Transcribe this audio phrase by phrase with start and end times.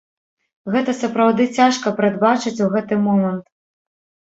[0.75, 3.45] Гэта сапраўды цяжка прадбачыць у гэты момант.